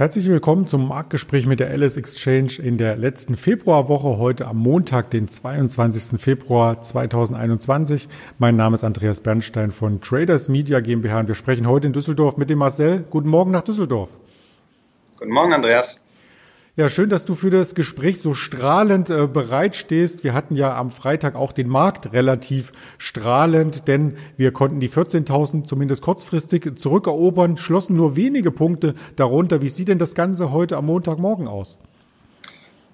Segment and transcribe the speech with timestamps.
[0.00, 5.10] Herzlich willkommen zum Marktgespräch mit der Alice Exchange in der letzten Februarwoche, heute am Montag,
[5.10, 6.18] den 22.
[6.18, 8.08] Februar 2021.
[8.38, 12.38] Mein Name ist Andreas Bernstein von Traders Media GmbH und wir sprechen heute in Düsseldorf
[12.38, 13.04] mit dem Marcel.
[13.10, 14.08] Guten Morgen nach Düsseldorf.
[15.18, 15.99] Guten Morgen, Andreas.
[16.76, 20.22] Ja, schön, dass du für das Gespräch so strahlend äh, bereitstehst.
[20.22, 25.64] Wir hatten ja am Freitag auch den Markt relativ strahlend, denn wir konnten die 14.000
[25.64, 29.62] zumindest kurzfristig zurückerobern, schlossen nur wenige Punkte darunter.
[29.62, 31.76] Wie sieht denn das Ganze heute am Montagmorgen aus?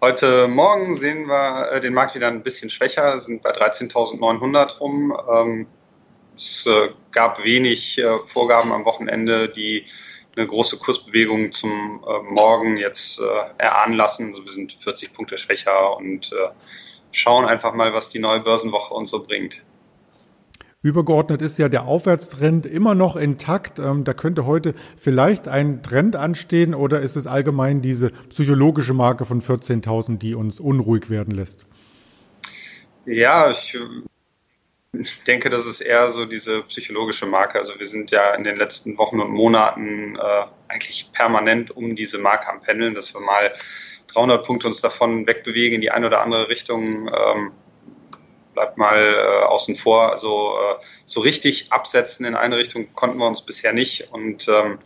[0.01, 5.15] Heute Morgen sehen wir äh, den Markt wieder ein bisschen schwächer, sind bei 13.900 rum.
[5.31, 5.67] Ähm,
[6.35, 9.85] es äh, gab wenig äh, Vorgaben am Wochenende, die
[10.37, 13.23] eine große Kursbewegung zum äh, Morgen jetzt äh,
[13.59, 14.33] erahnen lassen.
[14.33, 16.49] Also wir sind 40 Punkte schwächer und äh,
[17.11, 19.63] schauen einfach mal, was die neue Börsenwoche uns so bringt.
[20.83, 23.79] Übergeordnet ist ja der Aufwärtstrend immer noch intakt.
[23.79, 29.25] Ähm, da könnte heute vielleicht ein Trend anstehen oder ist es allgemein diese psychologische Marke
[29.25, 31.67] von 14.000, die uns unruhig werden lässt?
[33.07, 33.77] Ja, ich
[34.93, 37.59] ich denke, das ist eher so diese psychologische Marke.
[37.59, 42.19] Also wir sind ja in den letzten Wochen und Monaten äh, eigentlich permanent um diese
[42.19, 43.55] Marke am Pendeln, dass wir mal
[44.09, 47.09] 300 Punkte uns davon wegbewegen in die eine oder andere Richtung.
[47.09, 47.53] Ähm,
[48.55, 50.11] bleibt mal äh, außen vor.
[50.13, 54.13] Also äh, so richtig absetzen in eine Richtung konnten wir uns bisher nicht.
[54.13, 54.79] Und ähm,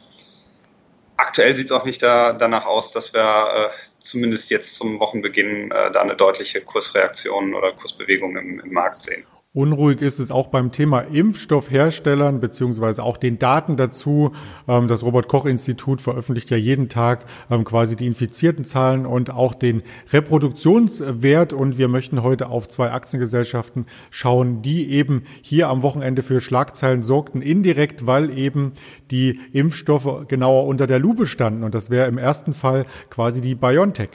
[1.17, 3.69] aktuell sieht es auch nicht da, danach aus, dass wir äh,
[4.01, 9.25] zumindest jetzt zum Wochenbeginn äh, da eine deutliche Kursreaktion oder Kursbewegung im, im Markt sehen.
[9.53, 14.31] Unruhig ist es auch beim Thema Impfstoffherstellern beziehungsweise auch den Daten dazu.
[14.69, 19.31] Ähm, das Robert Koch Institut veröffentlicht ja jeden Tag ähm, quasi die infizierten Zahlen und
[19.31, 21.53] auch den Reproduktionswert.
[21.53, 27.03] Und wir möchten heute auf zwei Aktiengesellschaften schauen, die eben hier am Wochenende für Schlagzeilen
[27.03, 28.75] sorgten, indirekt, weil eben
[29.11, 31.65] die Impfstoffe genauer unter der Lupe standen.
[31.65, 34.11] Und das wäre im ersten Fall quasi die BioNTech.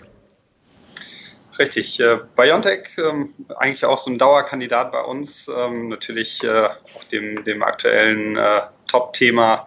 [1.57, 1.99] Richtig.
[2.01, 7.45] Äh, BioNTech, ähm, eigentlich auch so ein Dauerkandidat bei uns, ähm, natürlich äh, auch dem,
[7.45, 9.65] dem aktuellen äh, Top-Thema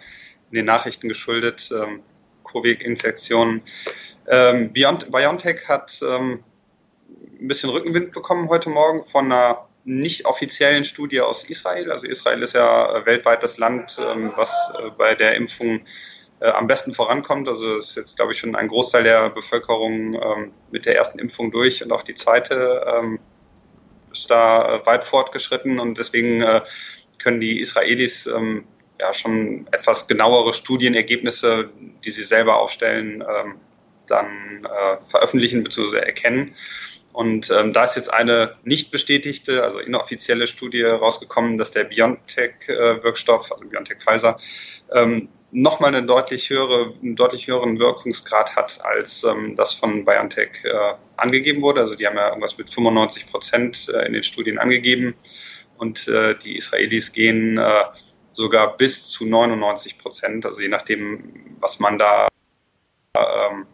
[0.51, 2.03] in den Nachrichten geschuldet, ähm,
[2.45, 3.63] Covid-Infektionen.
[4.27, 6.43] BioNTech hat ein
[7.41, 11.93] bisschen Rückenwind bekommen heute Morgen von einer nicht offiziellen Studie aus Israel.
[11.93, 13.99] Also Israel ist ja weltweit das Land,
[14.37, 14.51] was
[14.97, 15.81] bei der Impfung
[16.41, 17.49] äh, am besten vorankommt.
[17.49, 21.51] Also ist jetzt, glaube ich, schon ein Großteil der Bevölkerung ähm, mit der ersten Impfung
[21.51, 23.19] durch und auch die zweite ähm,
[24.13, 26.63] ist da äh, weit fortgeschritten und deswegen äh,
[27.19, 28.65] können die Israelis ähm,
[29.01, 31.71] ja schon etwas genauere Studienergebnisse,
[32.05, 33.55] die sie selber aufstellen, ähm,
[34.07, 35.99] dann äh, veröffentlichen bzw.
[35.99, 36.55] erkennen.
[37.13, 43.51] Und ähm, da ist jetzt eine nicht bestätigte, also inoffizielle Studie rausgekommen, dass der BioNTech-Wirkstoff,
[43.51, 44.39] also BioNTech Pfizer,
[44.95, 50.65] ähm, nochmal eine deutlich höhere, einen deutlich höheren Wirkungsgrad hat, als ähm, das von BioNTech
[50.65, 51.81] äh, angegeben wurde.
[51.81, 55.15] Also die haben ja irgendwas mit 95 Prozent äh, in den Studien angegeben
[55.79, 57.85] und äh, die Israelis gehen äh,
[58.33, 62.29] sogar bis zu 99 Prozent, also je nachdem, was man da,
[63.17, 63.67] ähm,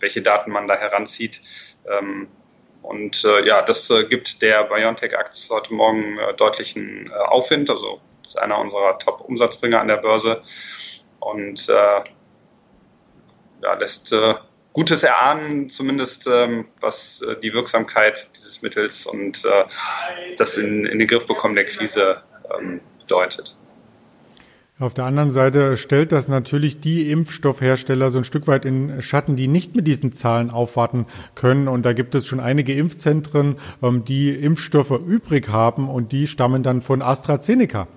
[0.00, 1.40] welche Daten man da heranzieht.
[1.88, 2.28] Ähm,
[2.82, 7.68] und äh, ja, das äh, gibt der BioNTech-Aktie heute Morgen deutlichen Aufwind.
[7.68, 10.42] Also ist einer unserer Top-Umsatzbringer an der Börse
[11.20, 12.04] und äh,
[13.62, 14.34] ja, lässt äh,
[14.72, 19.64] Gutes erahnen, zumindest ähm, was äh, die Wirksamkeit dieses Mittels und äh,
[20.36, 22.22] das in, in den Griff bekommen der Krise
[22.58, 23.56] ähm, bedeutet.
[24.78, 29.34] Auf der anderen Seite stellt das natürlich die Impfstoffhersteller so ein Stück weit in Schatten,
[29.34, 31.66] die nicht mit diesen Zahlen aufwarten können.
[31.66, 36.62] Und da gibt es schon einige Impfzentren, ähm, die Impfstoffe übrig haben und die stammen
[36.62, 37.88] dann von AstraZeneca.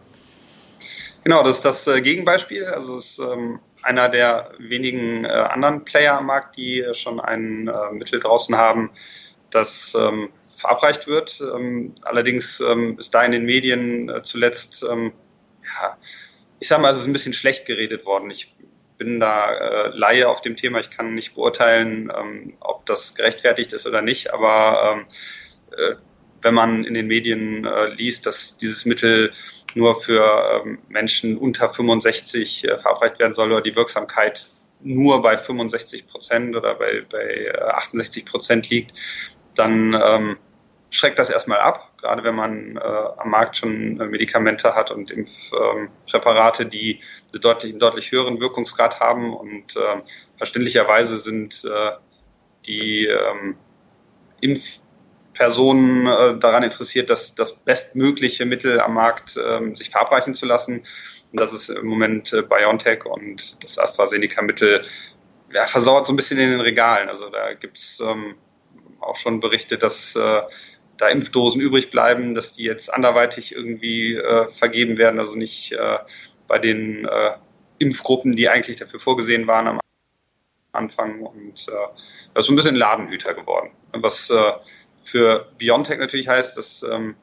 [1.24, 2.66] Genau, das ist das äh, Gegenbeispiel.
[2.66, 7.68] Also es ist ähm, einer der wenigen äh, anderen Player am Markt, die schon ein
[7.68, 8.92] äh, Mittel draußen haben,
[9.50, 11.42] das ähm, verabreicht wird.
[11.42, 12.62] Ähm, allerdings
[12.98, 15.98] ist da in den Medien zuletzt, ja,
[16.60, 18.30] ich sage mal, es ist ein bisschen schlecht geredet worden.
[18.30, 18.54] Ich
[18.98, 20.82] bin da Laie auf dem Thema.
[20.82, 22.12] Ich kann nicht beurteilen,
[22.60, 25.06] ob das gerechtfertigt ist oder nicht, aber
[26.42, 29.34] wenn man in den Medien liest, dass dieses Mittel
[29.76, 34.50] nur für ähm, Menschen unter 65 äh, verabreicht werden soll oder die Wirksamkeit
[34.82, 38.94] nur bei 65 Prozent oder bei, bei 68 äh, Prozent liegt,
[39.56, 40.38] dann ähm,
[40.90, 45.12] schreckt das erstmal ab, gerade wenn man äh, am Markt schon äh, Medikamente hat und
[45.12, 47.02] Impfpräparate, ähm, die
[47.34, 50.02] einen deutlich, einen deutlich höheren Wirkungsgrad haben und äh,
[50.38, 51.92] verständlicherweise sind äh,
[52.66, 53.56] die ähm,
[54.42, 54.80] Impf
[55.34, 60.84] Personen äh, daran interessiert, das, das bestmögliche Mittel am Markt ähm, sich verabreichen zu lassen.
[61.32, 64.86] Und das ist im Moment äh, BioNTech und das AstraZeneca-Mittel
[65.54, 67.10] ja, versauert so ein bisschen in den Regalen.
[67.10, 68.36] Also da gibt's ähm,
[69.00, 70.42] auch schon Berichte, dass äh,
[70.98, 75.98] da Impfdosen übrig bleiben, dass die jetzt anderweitig irgendwie äh, vergeben werden, also nicht äh,
[76.48, 77.32] bei den äh,
[77.78, 79.80] Impfgruppen, die eigentlich dafür vorgesehen waren am
[80.74, 81.22] Anfang.
[81.22, 81.72] Und äh,
[82.34, 83.72] das ist so ein bisschen Ladenhüter geworden.
[83.94, 84.52] Was äh,
[85.10, 87.16] für BioNTech natürlich heißt, dass ähm,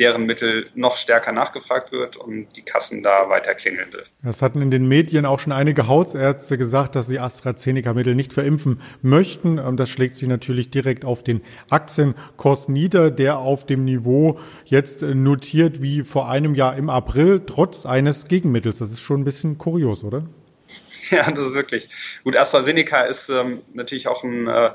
[0.00, 4.10] deren Mittel noch stärker nachgefragt wird und die Kassen da weiter klingeln dürfen.
[4.22, 8.80] Das hatten in den Medien auch schon einige Hausärzte gesagt, dass sie AstraZeneca-Mittel nicht verimpfen
[9.02, 9.76] möchten.
[9.76, 15.82] Das schlägt sich natürlich direkt auf den Aktienkurs nieder, der auf dem Niveau jetzt notiert
[15.82, 18.78] wie vor einem Jahr im April, trotz eines Gegenmittels.
[18.78, 20.24] Das ist schon ein bisschen kurios, oder?
[21.10, 21.88] Ja, das ist wirklich.
[22.22, 24.70] Gut, AstraZeneca ist ähm, natürlich auch ein äh,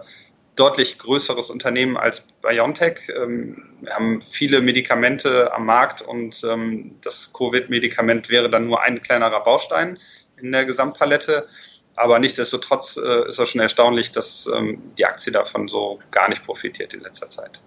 [0.56, 3.12] deutlich größeres Unternehmen als BioNTech.
[3.16, 9.02] Ähm, wir haben viele Medikamente am Markt und ähm, das Covid-Medikament wäre dann nur ein
[9.02, 10.00] kleinerer Baustein
[10.38, 11.48] in der Gesamtpalette.
[11.96, 16.44] Aber nichtsdestotrotz äh, ist es schon erstaunlich, dass ähm, die Aktie davon so gar nicht
[16.44, 17.62] profitiert in letzter Zeit.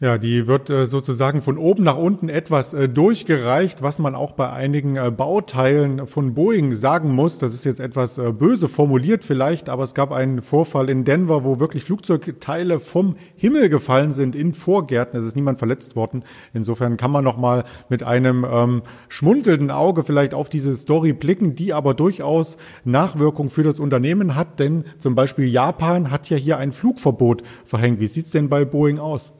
[0.00, 4.30] Ja, die wird äh, sozusagen von oben nach unten etwas äh, durchgereicht, was man auch
[4.30, 7.38] bei einigen äh, Bauteilen von Boeing sagen muss.
[7.40, 11.58] Das ist jetzt etwas böse formuliert vielleicht, aber es gab einen Vorfall in Denver, wo
[11.58, 15.18] wirklich Flugzeugteile vom Himmel gefallen sind in Vorgärten.
[15.18, 16.22] Es ist niemand verletzt worden.
[16.54, 21.56] Insofern kann man noch mal mit einem ähm, schmunzelnden Auge vielleicht auf diese Story blicken,
[21.56, 26.56] die aber durchaus Nachwirkung für das Unternehmen hat, denn zum Beispiel Japan hat ja hier
[26.58, 27.98] ein Flugverbot verhängt.
[27.98, 29.32] Wie sieht's denn bei Boeing aus?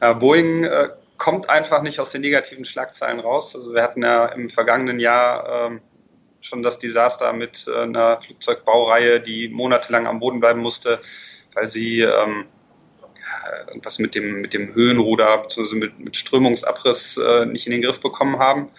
[0.00, 3.54] Äh, Boeing äh, kommt einfach nicht aus den negativen Schlagzeilen raus.
[3.54, 5.80] Also wir hatten ja im vergangenen Jahr ähm,
[6.40, 11.00] schon das Desaster mit äh, einer Flugzeugbaureihe, die monatelang am Boden bleiben musste,
[11.54, 12.46] weil sie ähm,
[13.66, 15.76] irgendwas mit dem, mit dem Höhenruder bzw.
[15.76, 18.70] Mit, mit Strömungsabriss äh, nicht in den Griff bekommen haben.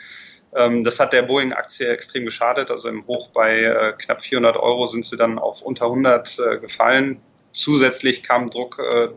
[0.56, 2.72] Ähm, das hat der Boeing-Aktie extrem geschadet.
[2.72, 6.58] Also im Hoch bei äh, knapp 400 Euro sind sie dann auf unter 100 äh,
[6.60, 7.22] gefallen.
[7.52, 9.10] Zusätzlich kam Druck äh,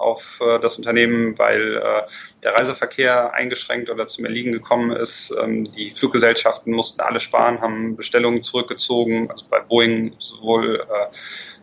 [0.00, 2.02] auf äh, das Unternehmen, weil äh,
[2.42, 5.32] der Reiseverkehr eingeschränkt oder zum Erliegen gekommen ist.
[5.40, 11.16] Ähm, die Fluggesellschaften mussten alle sparen, haben Bestellungen zurückgezogen, also bei Boeing sowohl äh,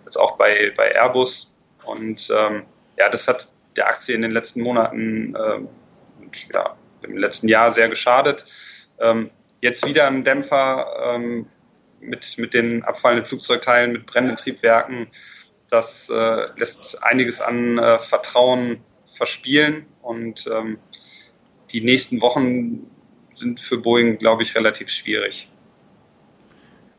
[0.06, 1.54] als auch bei, bei Airbus.
[1.86, 2.63] Und ähm,
[2.98, 5.60] ja, das hat der Aktie in den letzten Monaten äh,
[6.19, 8.45] und, ja, im letzten Jahr sehr geschadet.
[9.00, 9.30] Ähm,
[9.62, 11.48] jetzt wieder ein Dämpfer ähm,
[12.00, 15.07] mit, mit den abfallenden Flugzeugteilen, mit brennenden Triebwerken.
[15.69, 20.78] Das äh, lässt einiges an äh, Vertrauen verspielen und ähm,
[21.72, 22.88] die nächsten Wochen
[23.34, 25.50] sind für Boeing, glaube ich, relativ schwierig.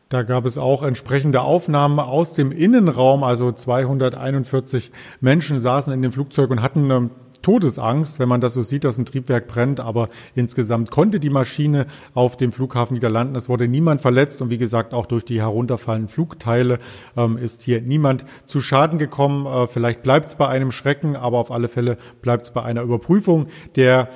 [0.09, 3.23] Da gab es auch entsprechende Aufnahmen aus dem Innenraum.
[3.23, 8.61] Also 241 Menschen saßen in dem Flugzeug und hatten ähm, Todesangst, wenn man das so
[8.61, 9.79] sieht, dass ein Triebwerk brennt.
[9.79, 13.35] Aber insgesamt konnte die Maschine auf dem Flughafen wieder landen.
[13.35, 16.79] Es wurde niemand verletzt und wie gesagt, auch durch die herunterfallenden Flugteile
[17.15, 19.45] ähm, ist hier niemand zu Schaden gekommen.
[19.45, 22.81] Äh, vielleicht bleibt es bei einem Schrecken, aber auf alle Fälle bleibt es bei einer
[22.81, 24.09] Überprüfung der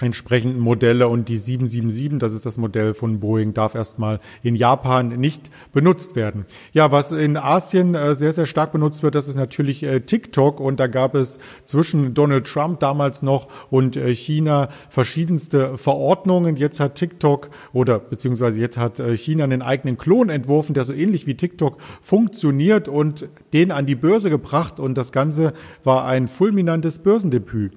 [0.00, 5.08] entsprechenden Modelle und die 777, das ist das Modell von Boeing, darf erstmal in Japan
[5.08, 6.44] nicht benutzt werden.
[6.72, 10.60] Ja, was in Asien äh, sehr, sehr stark benutzt wird, das ist natürlich äh, TikTok
[10.60, 16.56] und da gab es zwischen Donald Trump damals noch und äh, China verschiedenste Verordnungen.
[16.56, 21.26] Jetzt hat TikTok oder beziehungsweise jetzt hat China einen eigenen Klon entworfen, der so ähnlich
[21.26, 25.52] wie TikTok funktioniert und den an die Börse gebracht und das Ganze
[25.84, 27.72] war ein fulminantes Börsendebüt.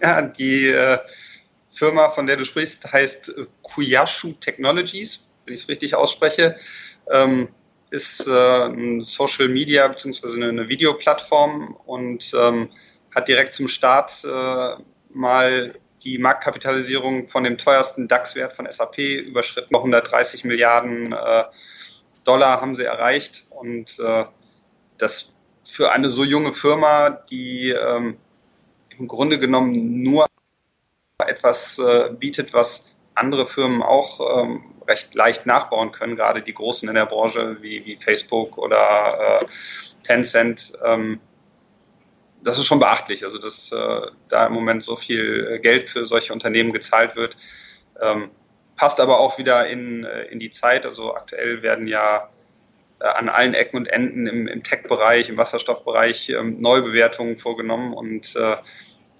[0.00, 0.98] Ja, die äh,
[1.70, 6.56] Firma, von der du sprichst, heißt Kuyashu Technologies, wenn ich es richtig ausspreche.
[7.10, 7.48] Ähm,
[7.90, 10.34] ist äh, ein Social Media bzw.
[10.34, 12.70] Eine, eine Videoplattform und ähm,
[13.14, 14.76] hat direkt zum Start äh,
[15.10, 19.74] mal die Marktkapitalisierung von dem teuersten DAX-Wert von SAP überschritten.
[19.74, 21.44] 130 Milliarden äh,
[22.24, 24.24] Dollar haben sie erreicht und äh,
[24.98, 28.18] das für eine so junge Firma, die ähm,
[28.98, 30.26] im Grunde genommen nur
[31.18, 32.84] etwas äh, bietet, was
[33.14, 37.84] andere Firmen auch ähm, recht leicht nachbauen können, gerade die Großen in der Branche wie,
[37.86, 39.46] wie Facebook oder äh,
[40.02, 40.72] Tencent.
[40.84, 41.20] Ähm,
[42.42, 46.32] das ist schon beachtlich, also dass äh, da im Moment so viel Geld für solche
[46.32, 47.36] Unternehmen gezahlt wird.
[48.00, 48.30] Ähm,
[48.76, 50.84] passt aber auch wieder in, äh, in die Zeit.
[50.84, 52.28] Also aktuell werden ja
[53.00, 58.36] äh, an allen Ecken und Enden im, im Tech-Bereich, im Wasserstoffbereich ähm, Neubewertungen vorgenommen und
[58.36, 58.56] äh,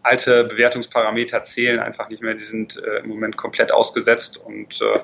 [0.04, 2.34] alte Bewertungsparameter zählen einfach nicht mehr.
[2.34, 5.00] Die sind äh, im Moment komplett ausgesetzt und äh,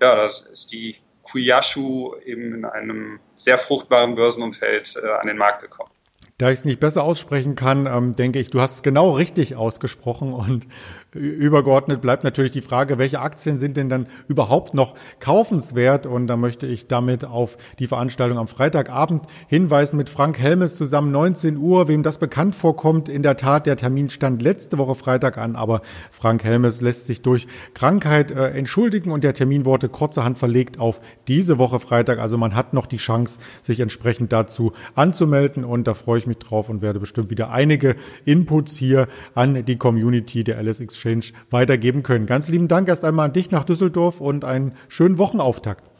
[0.00, 5.62] ja, das ist die Kuyashu eben in einem sehr fruchtbaren Börsenumfeld äh, an den Markt
[5.62, 5.90] gekommen.
[6.36, 9.54] Da ich es nicht besser aussprechen kann, ähm, denke ich, du hast es genau richtig
[9.54, 10.66] ausgesprochen und
[11.12, 16.06] übergeordnet bleibt natürlich die Frage, welche Aktien sind denn dann überhaupt noch kaufenswert?
[16.06, 21.12] Und da möchte ich damit auf die Veranstaltung am Freitagabend hinweisen mit Frank Helmes zusammen
[21.12, 21.86] 19 Uhr.
[21.86, 25.82] Wem das bekannt vorkommt, in der Tat, der Termin stand letzte Woche Freitag an, aber
[26.10, 31.00] Frank Helmes lässt sich durch Krankheit äh, entschuldigen und der Termin wurde kurzerhand verlegt auf
[31.28, 32.18] diese Woche Freitag.
[32.18, 36.38] Also man hat noch die Chance, sich entsprechend dazu anzumelden und da freue ich mich
[36.38, 42.02] drauf und werde bestimmt wieder einige Inputs hier an die Community der LS Exchange weitergeben
[42.02, 42.26] können.
[42.26, 45.93] Ganz lieben Dank erst einmal an dich nach Düsseldorf und einen schönen Wochenauftakt.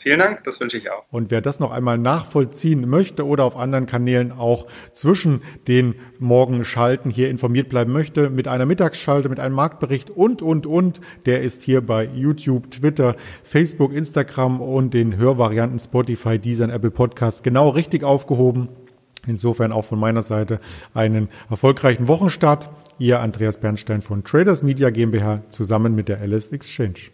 [0.00, 1.04] Vielen Dank, das wünsche ich auch.
[1.10, 7.10] Und wer das noch einmal nachvollziehen möchte oder auf anderen Kanälen auch zwischen den Morgenschalten
[7.10, 11.60] hier informiert bleiben möchte, mit einer Mittagsschalte, mit einem Marktbericht und, und, und, der ist
[11.60, 18.02] hier bei YouTube, Twitter, Facebook, Instagram und den Hörvarianten Spotify, Deezer Apple Podcasts genau richtig
[18.02, 18.70] aufgehoben.
[19.26, 20.60] Insofern auch von meiner Seite
[20.94, 22.70] einen erfolgreichen Wochenstart.
[22.98, 27.10] Ihr Andreas Bernstein von Traders Media GmbH zusammen mit der Alice Exchange.